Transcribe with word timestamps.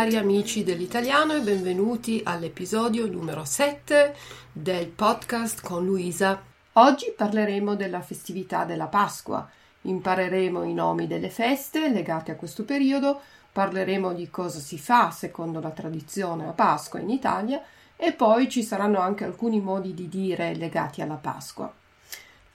cari 0.00 0.16
amici 0.16 0.64
dell'italiano 0.64 1.34
e 1.34 1.40
benvenuti 1.40 2.22
all'episodio 2.24 3.06
numero 3.06 3.44
7 3.44 4.16
del 4.50 4.86
podcast 4.86 5.60
con 5.60 5.84
Luisa. 5.84 6.40
Oggi 6.72 7.12
parleremo 7.14 7.74
della 7.74 8.00
festività 8.00 8.64
della 8.64 8.86
Pasqua, 8.86 9.46
impareremo 9.82 10.62
i 10.62 10.72
nomi 10.72 11.06
delle 11.06 11.28
feste 11.28 11.90
legate 11.90 12.30
a 12.30 12.36
questo 12.36 12.64
periodo, 12.64 13.20
parleremo 13.52 14.14
di 14.14 14.30
cosa 14.30 14.58
si 14.58 14.78
fa 14.78 15.10
secondo 15.10 15.60
la 15.60 15.70
tradizione 15.72 16.46
a 16.46 16.52
Pasqua 16.52 16.98
in 16.98 17.10
Italia 17.10 17.62
e 17.94 18.12
poi 18.12 18.48
ci 18.48 18.62
saranno 18.62 19.00
anche 19.00 19.24
alcuni 19.24 19.60
modi 19.60 19.92
di 19.92 20.08
dire 20.08 20.54
legati 20.54 21.02
alla 21.02 21.16
Pasqua. 21.16 21.70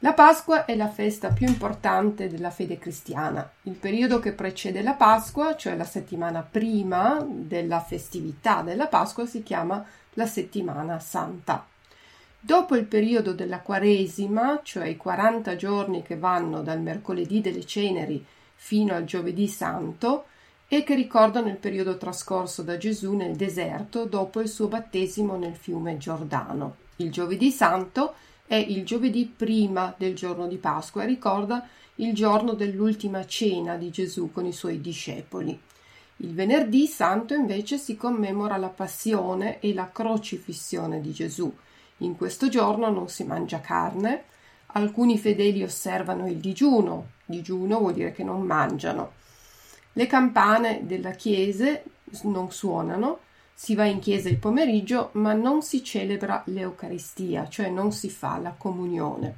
La 0.06 0.14
Pasqua 0.14 0.66
è 0.66 0.76
la 0.76 0.88
festa 0.88 1.30
più 1.30 1.48
importante 1.48 2.30
della 2.30 2.52
fede 2.52 2.78
cristiana. 2.78 3.50
Il 3.64 3.74
periodo 3.74 4.20
che 4.20 4.34
precede 4.34 4.84
la 4.84 4.94
Pasqua, 4.94 5.56
cioè 5.56 5.76
la 5.76 5.84
settimana 5.84 6.44
prima 6.44 7.26
della 7.28 7.80
festività 7.80 8.62
della 8.62 8.86
Pasqua, 8.86 9.26
si 9.26 9.42
chiama 9.42 9.84
la 10.14 10.28
settimana 10.28 11.00
santa. 11.00 11.66
Dopo 12.40 12.76
il 12.76 12.86
periodo 12.86 13.34
della 13.34 13.62
Quaresima, 13.62 14.60
cioè 14.62 14.86
i 14.86 14.96
40 14.96 15.56
giorni 15.56 16.04
che 16.04 16.18
vanno 16.18 16.62
dal 16.62 16.82
mercoledì 16.82 17.42
delle 17.42 17.66
ceneri 17.66 18.24
fino 18.54 18.94
al 18.94 19.06
giovedì 19.06 19.48
santo, 19.48 20.26
e 20.68 20.84
che 20.84 20.94
ricordano 20.94 21.48
il 21.48 21.58
periodo 21.58 21.98
trascorso 21.98 22.62
da 22.62 22.78
Gesù 22.78 23.16
nel 23.16 23.36
deserto 23.36 24.06
dopo 24.06 24.40
il 24.40 24.50
suo 24.50 24.68
battesimo 24.68 25.36
nel 25.36 25.56
fiume 25.56 25.98
Giordano. 25.98 26.76
Il 26.98 27.12
giovedì 27.12 27.50
santo 27.50 28.14
è 28.48 28.56
il 28.56 28.86
giovedì 28.86 29.26
prima 29.26 29.94
del 29.98 30.16
giorno 30.16 30.48
di 30.48 30.58
Pasqua 30.58 31.04
e 31.04 31.08
ricorda 31.08 31.68
il 31.96 32.14
giorno 32.14 32.54
dell'ultima 32.54 33.26
cena 33.26 33.76
di 33.76 33.90
Gesù 33.90 34.32
con 34.32 34.46
i 34.46 34.54
suoi 34.54 34.82
discepoli. 34.82 35.60
Il 36.18 36.34
venerdì 36.34 36.88
santo 36.88 37.34
invece 37.34 37.78
si 37.78 37.98
commemora 37.98 38.58
la 38.58 38.70
passione 38.70 39.60
e 39.60 39.74
la 39.74 39.90
crocifissione 39.92 41.02
di 41.02 41.12
Gesù. 41.12 41.54
In 42.00 42.16
questo 42.16 42.48
giorno 42.48 42.90
non 42.90 43.10
si 43.10 43.24
mangia 43.24 43.62
carne, 43.62 44.24
alcuni 44.68 45.18
fedeli 45.18 45.64
osservano 45.64 46.28
il 46.28 46.38
digiuno, 46.38 47.12
digiuno 47.26 47.80
vuol 47.80 47.94
dire 47.94 48.12
che 48.12 48.24
non 48.24 48.42
mangiano. 48.42 49.14
Le 49.94 50.08
campane 50.08 50.82
della 50.84 51.12
chiesa 51.12 51.82
non 52.24 52.52
suonano 52.52 53.20
si 53.58 53.74
va 53.74 53.86
in 53.86 54.00
chiesa 54.00 54.28
il 54.28 54.38
pomeriggio, 54.38 55.12
ma 55.14 55.32
non 55.32 55.62
si 55.62 55.82
celebra 55.82 56.44
l'Eucaristia, 56.48 57.48
cioè 57.48 57.70
non 57.70 57.94
si 57.94 58.10
fa 58.10 58.38
la 58.38 58.54
comunione. 58.56 59.38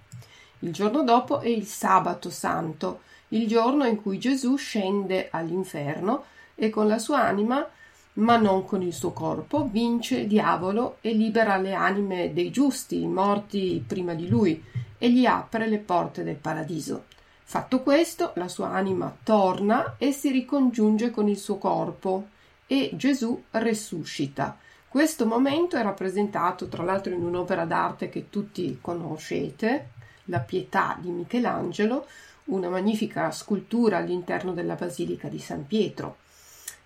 Il 0.60 0.74
giorno 0.74 1.04
dopo 1.04 1.40
è 1.40 1.48
il 1.48 1.66
sabato 1.66 2.32
santo, 2.32 3.02
il 3.30 3.48
giorno 3.48 3.86
in 3.86 4.02
cui 4.02 4.18
Gesù 4.18 4.56
scende 4.56 5.28
all'inferno 5.30 6.24
e 6.56 6.72
con 6.72 6.88
la 6.88 6.98
sua 6.98 7.22
anima, 7.22 7.66
ma 8.14 8.38
non 8.38 8.66
con 8.66 8.82
il 8.82 8.94
suo 8.94 9.12
corpo, 9.12 9.68
vince 9.70 10.22
il 10.22 10.28
diavolo 10.28 10.98
e 11.02 11.14
libera 11.14 11.58
le 11.58 11.74
anime 11.74 12.34
dei 12.34 12.50
giusti, 12.50 13.06
morti 13.06 13.84
prima 13.86 14.16
di 14.16 14.28
lui, 14.28 14.64
e 14.98 15.12
gli 15.12 15.28
apre 15.28 15.68
le 15.68 15.78
porte 15.78 16.24
del 16.24 16.38
paradiso. 16.38 17.04
Fatto 17.44 17.84
questo, 17.84 18.32
la 18.36 18.48
sua 18.48 18.72
anima 18.72 19.16
torna 19.24 19.96
e 20.00 20.12
si 20.12 20.32
ricongiunge 20.32 21.12
con 21.12 21.30
il 21.30 21.38
suo 21.38 21.60
corpo, 21.60 22.30
e 22.68 22.92
Gesù 22.94 23.42
resuscita. 23.52 24.58
Questo 24.88 25.26
momento 25.26 25.78
è 25.78 25.82
rappresentato 25.82 26.68
tra 26.68 26.84
l'altro 26.84 27.14
in 27.14 27.24
un'opera 27.24 27.66
d'arte 27.66 28.10
che 28.10 28.30
tutti 28.30 28.78
conoscete, 28.80 29.90
La 30.26 30.40
Pietà 30.40 30.98
di 31.00 31.10
Michelangelo, 31.10 32.06
una 32.46 32.70
magnifica 32.70 33.32
scultura 33.32 33.98
all'interno 33.98 34.54
della 34.54 34.76
Basilica 34.76 35.28
di 35.28 35.40
San 35.40 35.66
Pietro. 35.66 36.18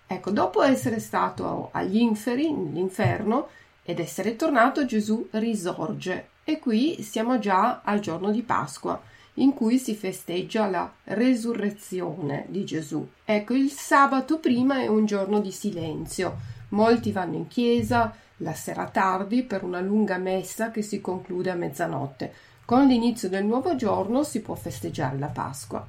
Ecco, 0.06 0.30
dopo 0.30 0.62
essere 0.62 1.00
stato 1.00 1.68
agli 1.72 1.98
inferi, 1.98 2.52
nell'inferno, 2.52 3.48
ed 3.84 3.98
essere 3.98 4.36
tornato, 4.36 4.84
Gesù 4.84 5.28
risorge 5.32 6.28
e 6.44 6.58
qui 6.58 7.02
siamo 7.02 7.38
già 7.38 7.82
al 7.82 8.00
giorno 8.00 8.30
di 8.30 8.42
Pasqua 8.42 9.00
in 9.34 9.54
cui 9.54 9.78
si 9.78 9.94
festeggia 9.94 10.68
la 10.68 10.92
resurrezione 11.04 12.44
di 12.48 12.64
Gesù. 12.64 13.06
Ecco, 13.24 13.54
il 13.54 13.70
sabato 13.70 14.38
prima 14.38 14.80
è 14.80 14.86
un 14.86 15.06
giorno 15.06 15.40
di 15.40 15.52
silenzio. 15.52 16.36
Molti 16.70 17.12
vanno 17.12 17.36
in 17.36 17.48
chiesa 17.48 18.14
la 18.38 18.54
sera 18.54 18.88
tardi 18.88 19.42
per 19.42 19.62
una 19.62 19.80
lunga 19.80 20.18
messa 20.18 20.70
che 20.70 20.82
si 20.82 21.00
conclude 21.00 21.50
a 21.50 21.54
mezzanotte. 21.54 22.34
Con 22.64 22.86
l'inizio 22.86 23.28
del 23.28 23.44
nuovo 23.44 23.74
giorno 23.76 24.22
si 24.22 24.40
può 24.40 24.54
festeggiare 24.54 25.18
la 25.18 25.26
Pasqua. 25.26 25.86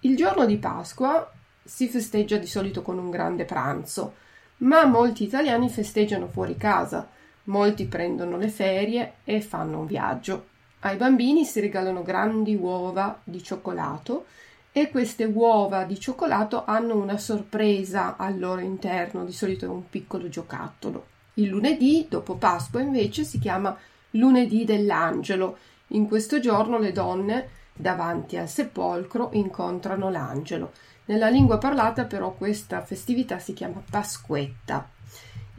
Il 0.00 0.16
giorno 0.16 0.46
di 0.46 0.56
Pasqua 0.56 1.30
si 1.62 1.88
festeggia 1.88 2.36
di 2.36 2.46
solito 2.46 2.82
con 2.82 2.98
un 2.98 3.10
grande 3.10 3.44
pranzo, 3.44 4.14
ma 4.58 4.84
molti 4.86 5.24
italiani 5.24 5.68
festeggiano 5.68 6.28
fuori 6.28 6.56
casa, 6.56 7.08
molti 7.44 7.86
prendono 7.86 8.36
le 8.36 8.48
ferie 8.48 9.14
e 9.24 9.40
fanno 9.40 9.80
un 9.80 9.86
viaggio. 9.86 10.46
Ai 10.80 10.96
bambini 10.96 11.44
si 11.44 11.58
regalano 11.58 12.02
grandi 12.02 12.54
uova 12.54 13.18
di 13.24 13.42
cioccolato 13.42 14.26
e 14.70 14.90
queste 14.90 15.24
uova 15.24 15.82
di 15.82 15.98
cioccolato 15.98 16.64
hanno 16.64 16.96
una 16.96 17.18
sorpresa 17.18 18.16
al 18.16 18.38
loro 18.38 18.60
interno, 18.60 19.24
di 19.24 19.32
solito 19.32 19.64
è 19.64 19.68
un 19.68 19.88
piccolo 19.88 20.28
giocattolo. 20.28 21.06
Il 21.34 21.48
lunedì, 21.48 22.06
dopo 22.08 22.36
Pasqua, 22.36 22.80
invece 22.80 23.24
si 23.24 23.40
chiama 23.40 23.76
lunedì 24.10 24.64
dell'angelo. 24.64 25.58
In 25.88 26.06
questo 26.06 26.38
giorno 26.38 26.78
le 26.78 26.92
donne 26.92 27.48
davanti 27.72 28.36
al 28.36 28.48
sepolcro 28.48 29.30
incontrano 29.32 30.10
l'angelo. 30.10 30.72
Nella 31.06 31.28
lingua 31.28 31.58
parlata 31.58 32.04
però 32.04 32.34
questa 32.34 32.82
festività 32.82 33.38
si 33.40 33.52
chiama 33.52 33.82
Pasquetta. 33.88 34.88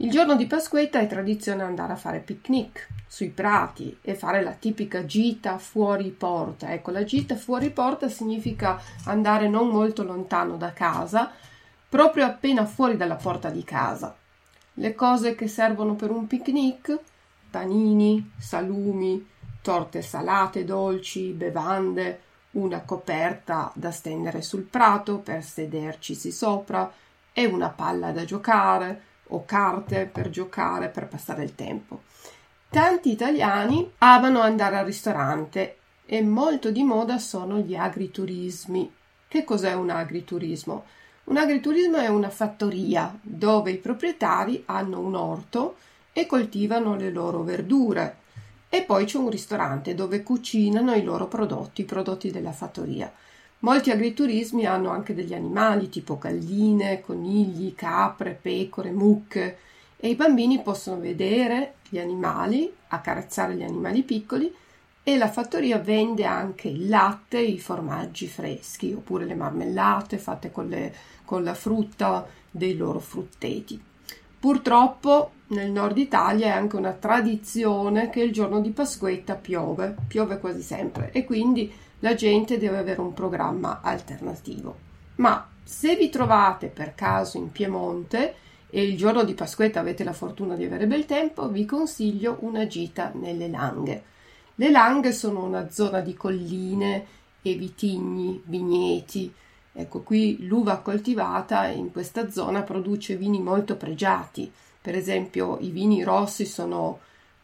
Il 0.02 0.10
giorno 0.10 0.34
di 0.34 0.46
Pasquetta 0.46 0.98
è 0.98 1.06
tradizione 1.06 1.62
andare 1.62 1.92
a 1.92 1.96
fare 1.96 2.20
picnic 2.20 2.88
sui 3.06 3.28
prati 3.28 3.98
e 4.00 4.14
fare 4.14 4.42
la 4.42 4.52
tipica 4.52 5.04
gita 5.04 5.58
fuori 5.58 6.08
porta. 6.08 6.72
Ecco, 6.72 6.90
la 6.90 7.04
gita 7.04 7.36
fuori 7.36 7.68
porta 7.68 8.08
significa 8.08 8.80
andare 9.04 9.46
non 9.46 9.68
molto 9.68 10.02
lontano 10.02 10.56
da 10.56 10.72
casa, 10.72 11.30
proprio 11.86 12.24
appena 12.24 12.64
fuori 12.64 12.96
dalla 12.96 13.16
porta 13.16 13.50
di 13.50 13.62
casa. 13.62 14.16
Le 14.72 14.94
cose 14.94 15.34
che 15.34 15.48
servono 15.48 15.94
per 15.96 16.10
un 16.10 16.26
picnic? 16.26 16.98
Panini, 17.50 18.32
salumi, 18.38 19.28
torte 19.60 20.00
salate, 20.00 20.64
dolci, 20.64 21.32
bevande, 21.32 22.20
una 22.52 22.80
coperta 22.80 23.70
da 23.74 23.90
stendere 23.90 24.40
sul 24.40 24.62
prato 24.62 25.18
per 25.18 25.44
sedercisi 25.44 26.32
sopra 26.32 26.90
e 27.34 27.44
una 27.44 27.68
palla 27.68 28.12
da 28.12 28.24
giocare 28.24 29.08
o 29.30 29.44
carte 29.44 30.06
per 30.06 30.30
giocare, 30.30 30.88
per 30.88 31.08
passare 31.08 31.42
il 31.42 31.54
tempo. 31.54 32.02
Tanti 32.68 33.10
italiani 33.10 33.90
amano 33.98 34.40
andare 34.40 34.78
al 34.78 34.84
ristorante 34.84 35.78
e 36.06 36.22
molto 36.22 36.70
di 36.70 36.82
moda 36.82 37.18
sono 37.18 37.58
gli 37.58 37.74
agriturismi. 37.74 38.92
Che 39.26 39.44
cos'è 39.44 39.74
un 39.74 39.90
agriturismo? 39.90 40.84
Un 41.24 41.36
agriturismo 41.36 41.98
è 41.98 42.08
una 42.08 42.30
fattoria 42.30 43.16
dove 43.20 43.70
i 43.72 43.76
proprietari 43.76 44.62
hanno 44.66 45.00
un 45.00 45.14
orto 45.14 45.76
e 46.12 46.26
coltivano 46.26 46.96
le 46.96 47.10
loro 47.10 47.42
verdure 47.42 48.16
e 48.68 48.82
poi 48.82 49.04
c'è 49.04 49.18
un 49.18 49.30
ristorante 49.30 49.94
dove 49.94 50.22
cucinano 50.22 50.94
i 50.94 51.02
loro 51.02 51.26
prodotti, 51.26 51.82
i 51.82 51.84
prodotti 51.84 52.30
della 52.30 52.52
fattoria. 52.52 53.12
Molti 53.62 53.90
agriturismi 53.90 54.64
hanno 54.64 54.88
anche 54.88 55.14
degli 55.14 55.34
animali 55.34 55.90
tipo 55.90 56.16
galline, 56.16 57.02
conigli, 57.02 57.74
capre, 57.74 58.38
pecore, 58.40 58.90
mucche 58.90 59.58
e 59.98 60.08
i 60.08 60.14
bambini 60.14 60.62
possono 60.62 60.98
vedere 60.98 61.74
gli 61.90 61.98
animali, 61.98 62.72
accarezzare 62.88 63.54
gli 63.54 63.62
animali 63.62 64.02
piccoli 64.02 64.50
e 65.02 65.18
la 65.18 65.28
fattoria 65.28 65.78
vende 65.78 66.24
anche 66.24 66.68
il 66.68 66.88
latte, 66.88 67.38
i 67.38 67.58
formaggi 67.58 68.28
freschi 68.28 68.94
oppure 68.94 69.26
le 69.26 69.34
marmellate 69.34 70.16
fatte 70.16 70.50
con, 70.50 70.68
le, 70.68 70.94
con 71.26 71.44
la 71.44 71.54
frutta 71.54 72.26
dei 72.50 72.76
loro 72.76 72.98
frutteti. 72.98 73.78
Purtroppo 74.40 75.32
nel 75.48 75.70
nord 75.70 75.98
Italia 75.98 76.46
è 76.46 76.50
anche 76.50 76.76
una 76.76 76.92
tradizione 76.92 78.08
che 78.08 78.22
il 78.22 78.32
giorno 78.32 78.60
di 78.60 78.70
Pasquetta 78.70 79.34
piove, 79.34 79.94
piove 80.08 80.38
quasi 80.38 80.62
sempre 80.62 81.10
e 81.12 81.24
quindi 81.26 81.70
la 82.00 82.14
gente 82.14 82.58
deve 82.58 82.78
avere 82.78 83.00
un 83.00 83.14
programma 83.14 83.80
alternativo. 83.82 84.88
Ma 85.16 85.48
se 85.62 85.96
vi 85.96 86.08
trovate 86.08 86.66
per 86.68 86.94
caso 86.94 87.36
in 87.36 87.52
Piemonte 87.52 88.34
e 88.70 88.82
il 88.82 88.96
giorno 88.96 89.24
di 89.24 89.34
Pasquetta 89.34 89.80
avete 89.80 90.04
la 90.04 90.12
fortuna 90.12 90.54
di 90.54 90.64
avere 90.64 90.86
bel 90.86 91.06
tempo, 91.06 91.48
vi 91.48 91.64
consiglio 91.64 92.38
una 92.40 92.66
gita 92.66 93.12
nelle 93.14 93.48
Langhe. 93.48 94.04
Le 94.54 94.70
Langhe 94.70 95.12
sono 95.12 95.44
una 95.44 95.70
zona 95.70 96.00
di 96.00 96.14
colline 96.14 97.06
e 97.42 97.54
vitigni, 97.54 98.42
vigneti. 98.44 99.32
Ecco, 99.72 100.00
qui 100.00 100.46
l'uva 100.46 100.78
coltivata 100.78 101.66
in 101.66 101.92
questa 101.92 102.30
zona 102.30 102.62
produce 102.62 103.16
vini 103.16 103.40
molto 103.40 103.76
pregiati. 103.76 104.50
Per 104.80 104.94
esempio, 104.94 105.58
i 105.60 105.70
vini 105.70 106.02
rossi 106.02 106.44
sono 106.46 107.00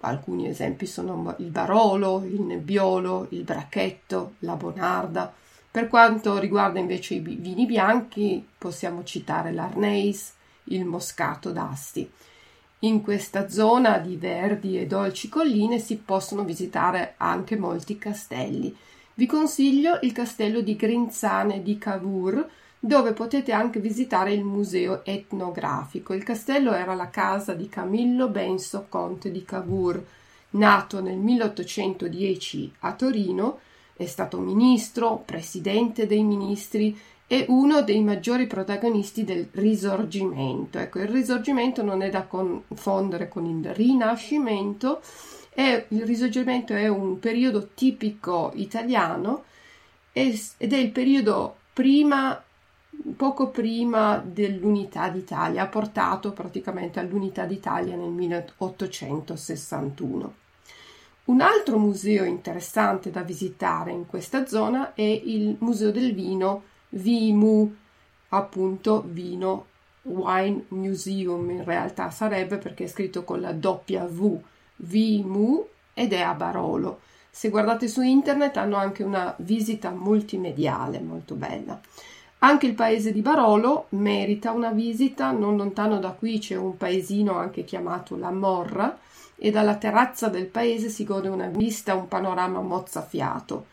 alcuni 0.07 0.49
esempi 0.49 0.87
sono 0.87 1.35
il 1.39 1.51
Barolo, 1.51 2.23
il 2.25 2.41
Nebbiolo, 2.41 3.27
il 3.31 3.43
Bracchetto, 3.43 4.35
la 4.41 4.55
Bonarda. 4.55 5.33
Per 5.71 5.89
quanto 5.89 6.39
riguarda 6.39 6.79
invece 6.79 7.15
i 7.15 7.21
vini 7.21 7.67
bianchi, 7.67 8.47
possiamo 8.57 9.05
citare 9.05 9.53
l'Arneis, 9.53 10.33
il 10.65 10.85
Moscato 10.85 11.51
d'Asti. 11.51 12.11
In 12.81 13.03
questa 13.03 13.49
zona 13.49 13.99
di 13.99 14.17
verdi 14.17 14.79
e 14.79 14.87
dolci 14.87 15.29
colline 15.29 15.79
si 15.79 15.97
possono 15.97 16.45
visitare 16.45 17.15
anche 17.17 17.57
molti 17.57 17.99
castelli. 17.99 18.75
Vi 19.15 19.27
consiglio 19.27 19.99
il 20.03 20.13
castello 20.13 20.61
di 20.61 20.77
Grinzane 20.77 21.63
di 21.63 21.79
Cavour, 21.79 22.49
dove 22.79 23.13
potete 23.13 23.53
anche 23.53 23.81
visitare 23.81 24.33
il 24.33 24.45
museo 24.45 25.05
etnografico. 25.05 26.13
Il 26.13 26.23
castello 26.23 26.73
era 26.73 26.95
la 26.95 27.11
casa 27.11 27.55
di 27.55 27.69
Camillo 27.69 28.29
Benso, 28.29 28.87
conte 28.89 29.31
di 29.31 29.45
Cavour. 29.45 30.05
Nato 30.51 31.01
nel 31.01 31.19
1810 31.19 32.75
a 32.81 32.93
Torino, 32.95 33.59
è 33.95 34.07
stato 34.07 34.39
ministro, 34.39 35.23
presidente 35.25 36.07
dei 36.07 36.23
ministri 36.23 36.99
e 37.27 37.45
uno 37.49 37.83
dei 37.83 38.03
maggiori 38.03 38.47
protagonisti 38.47 39.25
del 39.25 39.49
Risorgimento. 39.51 40.79
Ecco, 40.79 41.01
il 41.01 41.09
Risorgimento 41.09 41.83
non 41.83 42.03
è 42.03 42.11
da 42.11 42.23
confondere 42.23 43.29
con 43.29 43.45
il 43.47 43.75
Rinascimento, 43.75 45.01
è, 45.51 45.87
il 45.89 46.05
Risorgimento 46.05 46.75
è 46.75 46.87
un 46.89 47.19
periodo 47.19 47.71
tipico 47.75 48.53
italiano 48.55 49.45
ed 50.13 50.39
è 50.59 50.77
il 50.77 50.91
periodo 50.91 51.57
prima 51.73 52.43
poco 53.17 53.49
prima 53.49 54.23
dell'unità 54.25 55.09
d'Italia, 55.09 55.63
ha 55.63 55.69
portato 55.69 56.33
praticamente 56.33 57.01
all'unità 57.01 57.45
d'Italia 57.45 57.97
nel 57.97 58.11
1861. 58.11 60.35
Un 61.25 61.41
altro 61.41 61.79
museo 61.79 62.25
interessante 62.25 63.11
da 63.11 63.23
visitare 63.23 63.91
in 63.91 64.07
questa 64.07 64.47
zona 64.47 64.95
è 64.95 65.03
il 65.03 65.57
Museo 65.59 65.91
del 65.91 66.15
Vino 66.15 66.63
Vimu, 66.91 67.75
appunto 68.29 69.03
vino 69.07 69.67
Wine 70.03 70.67
Museum 70.69 71.51
in 71.51 71.65
realtà 71.65 72.11
sarebbe 72.11 72.59
perché 72.59 72.85
è 72.85 72.89
scritto 72.89 73.25
con 73.25 73.41
la 73.41 73.51
W, 73.51 74.41
Vimu 74.77 75.67
ed 75.95 76.13
è 76.13 76.21
a 76.21 76.35
Barolo. 76.35 77.01
Se 77.29 77.49
guardate 77.49 77.89
su 77.89 78.03
internet 78.03 78.57
hanno 78.57 78.77
anche 78.77 79.03
una 79.03 79.35
visita 79.39 79.91
multimediale 79.91 81.01
molto 81.01 81.35
bella. 81.35 81.81
Anche 82.47 82.67
il 82.67 82.75
paese 82.75 83.11
di 83.11 83.23
Barolo 83.23 83.87
merita 83.89 84.53
una 84.53 84.71
visita, 84.71 85.33
non 85.33 85.57
lontano 85.57 85.99
da 85.99 86.11
qui 86.11 86.39
c'è 86.39 86.55
un 86.55 86.77
paesino 86.77 87.37
anche 87.37 87.65
chiamato 87.65 88.17
La 88.17 88.31
Morra 88.31 88.97
e 89.35 89.51
dalla 89.51 89.75
terrazza 89.75 90.29
del 90.29 90.47
paese 90.47 90.89
si 90.89 91.03
gode 91.03 91.27
una 91.27 91.49
vista, 91.49 91.97
un 91.97 92.07
panorama 92.07 92.61
mozzafiato. 92.61 93.67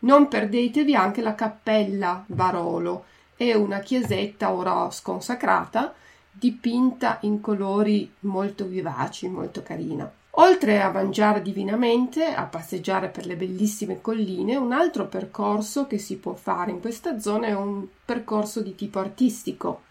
Non 0.00 0.28
perdetevi 0.28 0.94
anche 0.94 1.22
la 1.22 1.34
cappella 1.34 2.22
Barolo, 2.26 3.04
è 3.34 3.54
una 3.54 3.78
chiesetta 3.78 4.52
ora 4.52 4.90
sconsacrata, 4.90 5.94
dipinta 6.30 7.16
in 7.22 7.40
colori 7.40 8.12
molto 8.20 8.66
vivaci, 8.66 9.26
molto 9.28 9.62
carina. 9.62 10.17
Oltre 10.40 10.80
a 10.80 10.92
mangiare 10.92 11.42
divinamente, 11.42 12.26
a 12.26 12.44
passeggiare 12.44 13.08
per 13.08 13.26
le 13.26 13.34
bellissime 13.34 14.00
colline, 14.00 14.54
un 14.54 14.70
altro 14.70 15.08
percorso 15.08 15.88
che 15.88 15.98
si 15.98 16.16
può 16.18 16.34
fare 16.34 16.70
in 16.70 16.78
questa 16.78 17.18
zona 17.18 17.48
è 17.48 17.54
un 17.54 17.84
percorso 18.04 18.60
di 18.60 18.76
tipo 18.76 19.00
artistico. 19.00 19.82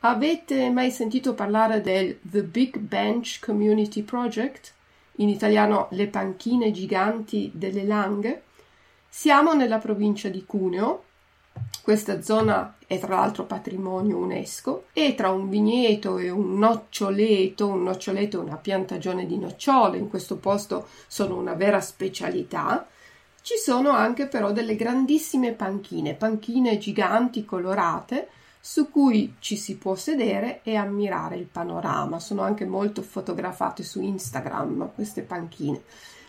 Avete 0.00 0.68
mai 0.68 0.90
sentito 0.90 1.32
parlare 1.32 1.80
del 1.80 2.18
The 2.20 2.42
Big 2.42 2.76
Bench 2.76 3.38
Community 3.40 4.02
Project? 4.02 4.74
In 5.18 5.30
italiano 5.30 5.88
le 5.92 6.08
panchine 6.08 6.70
giganti 6.70 7.50
delle 7.54 7.84
Langhe? 7.84 8.42
Siamo 9.08 9.54
nella 9.54 9.78
provincia 9.78 10.28
di 10.28 10.44
Cuneo, 10.44 11.03
questa 11.84 12.22
zona 12.22 12.76
è 12.86 12.98
tra 12.98 13.16
l'altro 13.16 13.44
patrimonio 13.44 14.16
UNESCO 14.16 14.84
e 14.94 15.14
tra 15.14 15.30
un 15.30 15.50
vigneto 15.50 16.16
e 16.16 16.30
un 16.30 16.58
noccioleto, 16.58 17.68
un 17.68 17.82
noccioleto 17.82 18.40
è 18.40 18.42
una 18.42 18.56
piantagione 18.56 19.26
di 19.26 19.36
nocciole, 19.36 19.98
in 19.98 20.08
questo 20.08 20.36
posto 20.36 20.88
sono 21.06 21.36
una 21.36 21.52
vera 21.52 21.82
specialità. 21.82 22.86
Ci 23.42 23.56
sono 23.58 23.90
anche 23.90 24.26
però 24.28 24.50
delle 24.50 24.76
grandissime 24.76 25.52
panchine, 25.52 26.14
panchine 26.14 26.78
giganti 26.78 27.44
colorate 27.44 28.28
su 28.58 28.88
cui 28.88 29.34
ci 29.40 29.58
si 29.58 29.76
può 29.76 29.94
sedere 29.94 30.60
e 30.62 30.76
ammirare 30.76 31.36
il 31.36 31.44
panorama. 31.44 32.18
Sono 32.18 32.40
anche 32.40 32.64
molto 32.64 33.02
fotografate 33.02 33.82
su 33.82 34.00
Instagram 34.00 34.92
queste 34.94 35.20
panchine. 35.20 35.82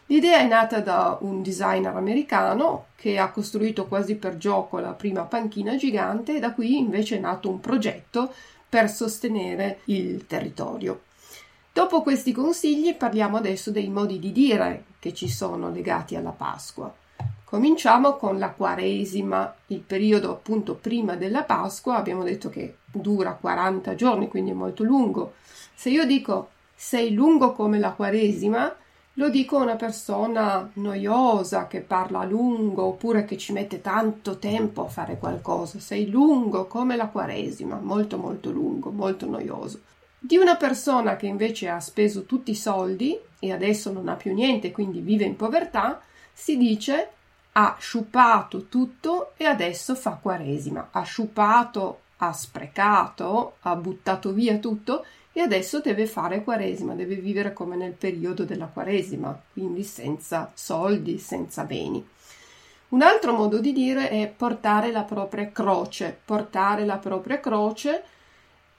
L'idea 0.07 0.37
è 0.37 0.47
nata 0.47 0.81
da 0.81 1.17
un 1.21 1.41
designer 1.41 1.95
americano 1.95 2.87
che 2.95 3.17
ha 3.17 3.31
costruito 3.31 3.87
quasi 3.87 4.15
per 4.15 4.37
gioco 4.37 4.77
la 4.77 4.93
prima 4.93 5.23
panchina 5.23 5.75
gigante 5.75 6.35
e 6.35 6.39
da 6.39 6.53
qui 6.53 6.77
invece 6.77 7.17
è 7.17 7.19
nato 7.19 7.49
un 7.49 7.59
progetto 7.59 8.31
per 8.69 8.89
sostenere 8.89 9.79
il 9.85 10.27
territorio. 10.27 11.01
Dopo 11.73 12.03
questi 12.03 12.31
consigli 12.31 12.93
parliamo 12.93 13.37
adesso 13.37 13.71
dei 13.71 13.89
modi 13.89 14.19
di 14.19 14.31
dire 14.31 14.85
che 14.99 15.11
ci 15.11 15.27
sono 15.27 15.71
legati 15.71 16.15
alla 16.15 16.31
Pasqua. 16.31 16.93
Cominciamo 17.43 18.15
con 18.15 18.37
la 18.37 18.49
Quaresima, 18.49 19.55
il 19.67 19.79
periodo 19.79 20.31
appunto 20.31 20.75
prima 20.75 21.15
della 21.15 21.43
Pasqua, 21.43 21.95
abbiamo 21.95 22.23
detto 22.23 22.49
che 22.49 22.77
dura 22.85 23.33
40 23.33 23.95
giorni, 23.95 24.27
quindi 24.27 24.51
è 24.51 24.53
molto 24.53 24.83
lungo. 24.83 25.33
Se 25.73 25.89
io 25.89 26.05
dico 26.05 26.49
sei 26.75 27.13
lungo 27.13 27.53
come 27.53 27.79
la 27.79 27.91
Quaresima, 27.91 28.75
lo 29.17 29.29
dico 29.29 29.57
a 29.57 29.63
una 29.63 29.75
persona 29.75 30.69
noiosa 30.73 31.67
che 31.67 31.81
parla 31.81 32.19
a 32.19 32.25
lungo 32.25 32.83
oppure 32.85 33.23
che 33.25 33.37
ci 33.37 33.53
mette 33.53 33.81
tanto 33.81 34.37
tempo 34.37 34.83
a 34.83 34.89
fare 34.89 35.17
qualcosa. 35.17 35.79
Sei 35.79 36.09
lungo 36.09 36.65
come 36.65 36.95
la 36.95 37.07
Quaresima, 37.07 37.79
molto 37.79 38.17
molto 38.17 38.51
lungo, 38.51 38.91
molto 38.91 39.25
noioso. 39.25 39.81
Di 40.19 40.37
una 40.37 40.55
persona 40.55 41.15
che 41.15 41.27
invece 41.27 41.69
ha 41.69 41.79
speso 41.79 42.23
tutti 42.23 42.51
i 42.51 42.55
soldi 42.55 43.17
e 43.39 43.51
adesso 43.51 43.91
non 43.91 44.09
ha 44.09 44.15
più 44.15 44.33
niente, 44.33 44.71
quindi 44.71 44.99
vive 44.99 45.23
in 45.23 45.35
povertà, 45.35 46.01
si 46.33 46.57
dice 46.57 47.09
ha 47.57 47.77
sciupato 47.79 48.65
tutto 48.67 49.31
e 49.37 49.45
adesso 49.45 49.95
fa 49.95 50.17
Quaresima. 50.21 50.89
Ha 50.91 51.03
sciupato, 51.03 51.99
ha 52.17 52.33
sprecato, 52.33 53.55
ha 53.61 53.75
buttato 53.75 54.33
via 54.33 54.57
tutto 54.57 55.05
e 55.37 55.41
adesso 55.41 55.81
deve 55.81 56.05
fare 56.07 56.45
quaresima, 56.45 56.93
deve 56.93 57.15
vivere 57.15 57.51
come 57.51 57.75
nel 57.75 57.91
periodo 57.91 58.45
della 58.45 58.67
quaresima, 58.67 59.37
quindi 59.51 59.83
senza 59.83 60.49
soldi, 60.53 61.17
senza 61.17 61.65
beni. 61.65 62.07
Un 62.87 63.01
altro 63.01 63.33
modo 63.33 63.59
di 63.59 63.73
dire 63.73 64.07
è 64.07 64.33
portare 64.33 64.93
la 64.93 65.03
propria 65.03 65.51
croce. 65.51 66.17
Portare 66.23 66.85
la 66.85 66.99
propria 66.99 67.41
croce 67.41 68.03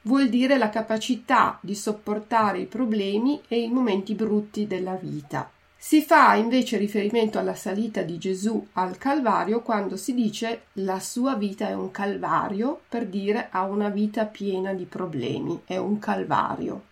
vuol 0.03 0.31
dire 0.31 0.57
la 0.57 0.71
capacità 0.71 1.59
di 1.61 1.75
sopportare 1.75 2.61
i 2.61 2.67
problemi 2.67 3.43
e 3.49 3.61
i 3.61 3.69
momenti 3.69 4.15
brutti 4.15 4.67
della 4.67 4.95
vita. 4.95 5.51
Si 5.89 6.03
fa 6.03 6.35
invece 6.35 6.79
riferimento 6.79 7.39
alla 7.39 7.55
salita 7.55 8.03
di 8.03 8.19
Gesù 8.19 8.67
al 8.73 8.99
Calvario 8.99 9.63
quando 9.63 9.97
si 9.97 10.15
dice 10.15 10.63
la 10.73 10.99
sua 10.99 11.37
vita 11.37 11.69
è 11.69 11.75
un 11.75 11.93
calvario 11.93 12.81
per 12.89 13.07
dire 13.07 13.47
ha 13.53 13.63
una 13.63 13.89
vita 13.89 14.25
piena 14.25 14.73
di 14.73 14.83
problemi, 14.85 15.63
è 15.65 15.77
un 15.77 16.01
calvario. 16.01 16.83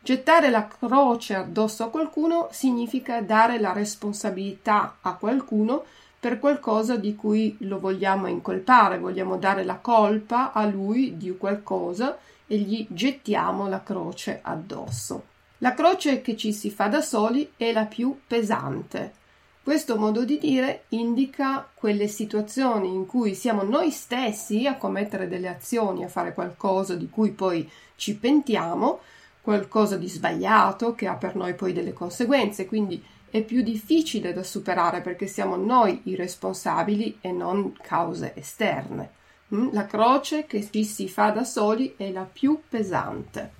Gettare 0.00 0.50
la 0.50 0.66
croce 0.66 1.36
addosso 1.36 1.84
a 1.84 1.88
qualcuno 1.88 2.48
significa 2.50 3.20
dare 3.20 3.60
la 3.60 3.72
responsabilità 3.72 4.96
a 5.02 5.14
qualcuno 5.14 5.84
per 6.18 6.40
qualcosa 6.40 6.96
di 6.96 7.14
cui 7.14 7.56
lo 7.60 7.78
vogliamo 7.78 8.26
incolpare, 8.26 8.98
vogliamo 8.98 9.36
dare 9.36 9.62
la 9.62 9.76
colpa 9.76 10.52
a 10.52 10.66
lui 10.66 11.16
di 11.16 11.36
qualcosa 11.36 12.18
e 12.48 12.56
gli 12.56 12.88
gettiamo 12.90 13.68
la 13.68 13.84
croce 13.84 14.40
addosso. 14.42 15.34
La 15.58 15.72
croce 15.72 16.20
che 16.20 16.36
ci 16.36 16.52
si 16.52 16.70
fa 16.70 16.88
da 16.88 17.00
soli 17.00 17.52
è 17.56 17.72
la 17.72 17.86
più 17.86 18.20
pesante. 18.26 19.24
Questo 19.62 19.96
modo 19.96 20.24
di 20.24 20.38
dire 20.38 20.84
indica 20.90 21.66
quelle 21.74 22.08
situazioni 22.08 22.88
in 22.88 23.06
cui 23.06 23.34
siamo 23.34 23.62
noi 23.62 23.90
stessi 23.90 24.66
a 24.66 24.76
commettere 24.76 25.28
delle 25.28 25.48
azioni, 25.48 26.04
a 26.04 26.08
fare 26.08 26.34
qualcosa 26.34 26.94
di 26.94 27.08
cui 27.08 27.30
poi 27.30 27.68
ci 27.96 28.14
pentiamo, 28.16 29.00
qualcosa 29.40 29.96
di 29.96 30.08
sbagliato 30.08 30.94
che 30.94 31.06
ha 31.06 31.14
per 31.14 31.34
noi 31.34 31.54
poi 31.54 31.72
delle 31.72 31.92
conseguenze, 31.92 32.66
quindi 32.66 33.02
è 33.30 33.42
più 33.42 33.62
difficile 33.62 34.32
da 34.32 34.42
superare 34.42 35.00
perché 35.00 35.26
siamo 35.26 35.56
noi 35.56 36.00
i 36.04 36.14
responsabili 36.14 37.18
e 37.20 37.32
non 37.32 37.74
cause 37.80 38.34
esterne. 38.36 39.10
Mm? 39.54 39.68
La 39.72 39.86
croce 39.86 40.46
che 40.46 40.68
ci 40.70 40.84
si 40.84 41.08
fa 41.08 41.30
da 41.30 41.44
soli 41.44 41.94
è 41.96 42.10
la 42.10 42.28
più 42.30 42.60
pesante. 42.68 43.52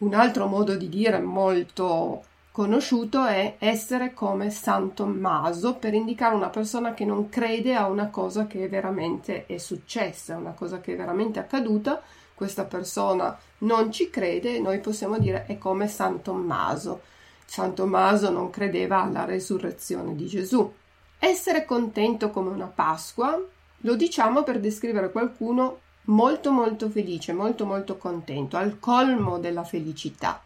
Un 0.00 0.14
altro 0.14 0.46
modo 0.46 0.76
di 0.76 0.88
dire 0.88 1.20
molto 1.20 2.24
conosciuto 2.52 3.26
è 3.26 3.56
essere 3.58 4.14
come 4.14 4.48
San 4.48 4.94
Tommaso 4.94 5.74
per 5.74 5.92
indicare 5.92 6.34
una 6.34 6.48
persona 6.48 6.94
che 6.94 7.04
non 7.04 7.28
crede 7.28 7.74
a 7.74 7.86
una 7.86 8.08
cosa 8.08 8.46
che 8.46 8.66
veramente 8.66 9.44
è 9.44 9.58
successa, 9.58 10.38
una 10.38 10.52
cosa 10.52 10.80
che 10.80 10.94
è 10.94 10.96
veramente 10.96 11.38
accaduta. 11.38 12.00
Questa 12.34 12.64
persona 12.64 13.38
non 13.58 13.92
ci 13.92 14.08
crede 14.08 14.56
e 14.56 14.60
noi 14.60 14.78
possiamo 14.78 15.18
dire 15.18 15.44
è 15.44 15.58
come 15.58 15.86
San 15.86 16.22
Tommaso. 16.22 17.02
San 17.44 17.74
Tommaso 17.74 18.30
non 18.30 18.48
credeva 18.48 19.02
alla 19.02 19.26
resurrezione 19.26 20.14
di 20.14 20.26
Gesù. 20.26 20.72
Essere 21.18 21.66
contento 21.66 22.30
come 22.30 22.48
una 22.48 22.72
Pasqua 22.74 23.38
lo 23.82 23.96
diciamo 23.96 24.44
per 24.44 24.60
descrivere 24.60 25.12
qualcuno 25.12 25.80
molto 26.04 26.50
molto 26.50 26.88
felice, 26.88 27.32
molto 27.32 27.66
molto 27.66 27.96
contento, 27.96 28.56
al 28.56 28.78
colmo 28.78 29.38
della 29.38 29.64
felicità. 29.64 30.42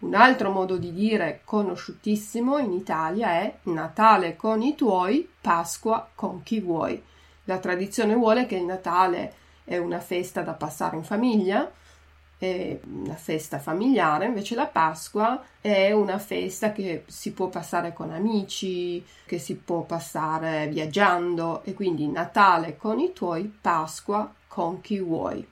Un 0.00 0.14
altro 0.14 0.50
modo 0.50 0.78
di 0.78 0.92
dire 0.92 1.42
conosciutissimo 1.44 2.58
in 2.58 2.72
Italia 2.72 3.28
è 3.32 3.58
Natale 3.64 4.34
con 4.34 4.62
i 4.62 4.74
tuoi, 4.74 5.28
Pasqua 5.40 6.08
con 6.14 6.42
chi 6.42 6.60
vuoi. 6.60 7.02
La 7.44 7.58
tradizione 7.58 8.14
vuole 8.14 8.46
che 8.46 8.56
il 8.56 8.64
Natale 8.64 9.34
è 9.64 9.76
una 9.76 10.00
festa 10.00 10.40
da 10.40 10.52
passare 10.52 10.96
in 10.96 11.04
famiglia, 11.04 11.70
è 12.40 12.80
una 12.90 13.16
festa 13.16 13.58
familiare, 13.58 14.24
invece 14.24 14.54
la 14.54 14.64
Pasqua 14.64 15.44
è 15.60 15.92
una 15.92 16.18
festa 16.18 16.72
che 16.72 17.04
si 17.06 17.32
può 17.32 17.48
passare 17.48 17.92
con 17.92 18.10
amici, 18.10 19.04
che 19.26 19.38
si 19.38 19.56
può 19.56 19.82
passare 19.82 20.66
viaggiando 20.68 21.62
e 21.64 21.74
quindi 21.74 22.08
Natale 22.08 22.78
con 22.78 22.98
i 22.98 23.12
tuoi, 23.12 23.52
Pasqua 23.60 24.32
con 24.48 24.80
chi 24.80 25.00
vuoi. 25.00 25.46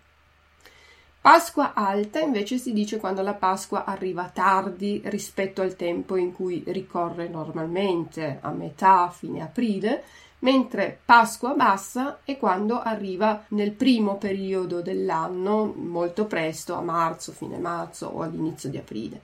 Pasqua 1.20 1.74
alta 1.74 2.20
invece 2.20 2.56
si 2.56 2.72
dice 2.72 2.96
quando 2.96 3.20
la 3.20 3.34
Pasqua 3.34 3.84
arriva 3.84 4.30
tardi 4.32 5.02
rispetto 5.04 5.60
al 5.60 5.76
tempo 5.76 6.16
in 6.16 6.32
cui 6.32 6.62
ricorre 6.68 7.28
normalmente, 7.28 8.38
a 8.40 8.50
metà, 8.50 9.10
fine 9.10 9.42
aprile, 9.42 10.04
mentre 10.40 11.00
Pasqua 11.04 11.54
bassa 11.54 12.18
è 12.24 12.36
quando 12.36 12.80
arriva 12.80 13.44
nel 13.48 13.72
primo 13.72 14.16
periodo 14.16 14.80
dell'anno, 14.80 15.72
molto 15.74 16.26
presto, 16.26 16.74
a 16.74 16.80
marzo, 16.80 17.32
fine 17.32 17.58
marzo 17.58 18.06
o 18.06 18.22
all'inizio 18.22 18.68
di 18.68 18.76
aprile. 18.76 19.20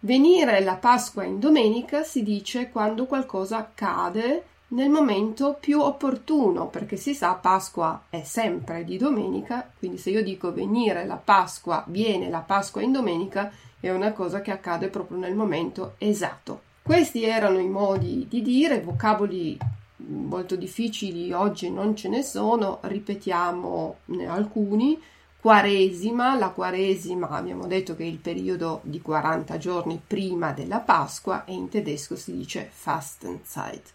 Venire 0.00 0.60
la 0.60 0.74
Pasqua 0.74 1.24
in 1.24 1.38
domenica 1.38 2.02
si 2.02 2.22
dice 2.22 2.70
quando 2.70 3.06
qualcosa 3.06 3.56
accade 3.58 4.44
nel 4.68 4.90
momento 4.90 5.56
più 5.58 5.80
opportuno, 5.80 6.66
perché 6.66 6.96
si 6.96 7.14
sa 7.14 7.34
Pasqua 7.34 8.02
è 8.10 8.22
sempre 8.22 8.84
di 8.84 8.98
domenica, 8.98 9.70
quindi 9.78 9.96
se 9.96 10.10
io 10.10 10.22
dico 10.22 10.52
venire 10.52 11.06
la 11.06 11.16
Pasqua, 11.16 11.84
viene 11.86 12.28
la 12.28 12.40
Pasqua 12.40 12.82
in 12.82 12.92
domenica, 12.92 13.50
è 13.78 13.90
una 13.90 14.12
cosa 14.12 14.40
che 14.40 14.50
accade 14.50 14.88
proprio 14.88 15.18
nel 15.18 15.34
momento 15.34 15.94
esatto. 15.98 16.62
Questi 16.82 17.24
erano 17.24 17.58
i 17.58 17.68
modi 17.68 18.26
di 18.28 18.42
dire, 18.42 18.80
vocaboli 18.80 19.56
molto 19.96 20.56
difficili 20.56 21.32
oggi 21.32 21.70
non 21.70 21.96
ce 21.96 22.08
ne 22.08 22.22
sono, 22.22 22.78
ripetiamo 22.82 23.96
alcuni. 24.26 25.00
Quaresima, 25.40 26.36
la 26.36 26.48
Quaresima 26.48 27.28
abbiamo 27.28 27.66
detto 27.66 27.94
che 27.94 28.02
è 28.02 28.06
il 28.06 28.18
periodo 28.18 28.80
di 28.82 29.00
40 29.00 29.58
giorni 29.58 30.00
prima 30.04 30.52
della 30.52 30.80
Pasqua 30.80 31.44
e 31.44 31.52
in 31.52 31.68
tedesco 31.68 32.16
si 32.16 32.36
dice 32.36 32.68
Fastenzeit. 32.70 33.92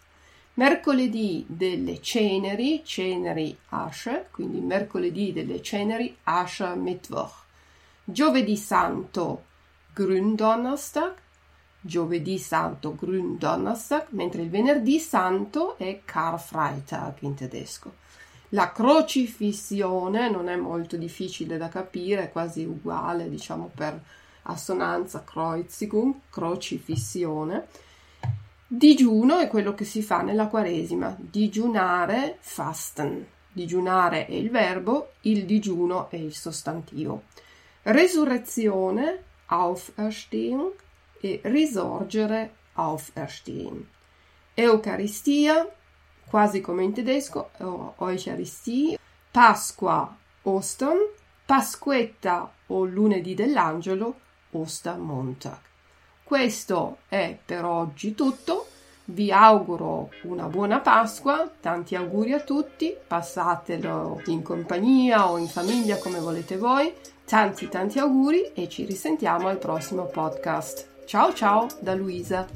Mercoledì 0.54 1.44
delle 1.46 2.00
ceneri, 2.00 2.82
ceneri 2.84 3.56
Asche, 3.70 4.28
quindi 4.30 4.60
mercoledì 4.60 5.32
delle 5.32 5.62
ceneri 5.62 6.16
Asche 6.24 6.74
Mittwoch. 6.74 7.44
Giovedì 8.04 8.56
santo 8.56 9.44
Gründonnerstag, 9.94 11.14
giovedì 11.82 12.38
santo 12.38 12.94
Gründonnerstag, 12.94 14.06
mentre 14.10 14.42
il 14.42 14.50
venerdì 14.50 14.98
santo 14.98 15.76
è 15.76 16.00
Karfreitag 16.04 17.16
in 17.20 17.34
tedesco. 17.34 18.00
La 18.50 18.70
crocifissione 18.70 20.30
non 20.30 20.48
è 20.48 20.56
molto 20.56 20.96
difficile 20.96 21.56
da 21.56 21.68
capire, 21.68 22.24
è 22.24 22.32
quasi 22.32 22.64
uguale, 22.64 23.28
diciamo 23.28 23.70
per 23.74 24.00
assonanza 24.42 25.24
Kreuzigung, 25.24 26.14
crocifissione. 26.30 27.66
Digiuno 28.66 29.38
è 29.38 29.48
quello 29.48 29.74
che 29.74 29.84
si 29.84 30.02
fa 30.02 30.22
nella 30.22 30.46
Quaresima, 30.46 31.16
digiunare, 31.18 32.38
fasten. 32.40 33.26
Digiunare 33.50 34.26
è 34.26 34.32
il 34.32 34.50
verbo, 34.50 35.12
il 35.22 35.44
digiuno 35.44 36.08
è 36.08 36.16
il 36.16 36.34
sostantivo. 36.34 37.24
Resurrezione, 37.82 39.22
Auferstehung, 39.46 40.72
e 41.22 41.40
risorgere 41.44 42.52
auferstehen. 42.74 43.88
Eucaristia, 44.54 45.66
quasi 46.26 46.60
come 46.60 46.82
in 46.82 46.92
tedesco, 46.92 47.50
Eucharistie, 47.98 48.98
Pasqua, 49.30 50.14
Ostern, 50.42 50.98
Pasquetta 51.46 52.50
o 52.66 52.84
lunedì 52.84 53.34
dell'angelo, 53.34 54.14
Ostermontag. 54.50 55.58
Questo 56.22 56.98
è 57.08 57.38
per 57.44 57.64
oggi 57.64 58.14
tutto. 58.14 58.66
Vi 59.04 59.30
auguro 59.32 60.10
una 60.22 60.46
buona 60.46 60.80
Pasqua, 60.80 61.50
tanti 61.60 61.94
auguri 61.94 62.32
a 62.32 62.40
tutti, 62.40 62.94
passatelo 63.06 64.22
in 64.26 64.42
compagnia 64.42 65.30
o 65.30 65.38
in 65.38 65.48
famiglia 65.48 65.98
come 65.98 66.20
volete 66.20 66.56
voi. 66.56 66.92
Tanti 67.24 67.68
tanti 67.68 67.98
auguri 67.98 68.52
e 68.52 68.68
ci 68.68 68.84
risentiamo 68.84 69.48
al 69.48 69.58
prossimo 69.58 70.06
podcast. 70.06 70.91
Ciao 71.06 71.32
ciao 71.32 71.68
da 71.80 71.94
Luisa. 71.94 72.46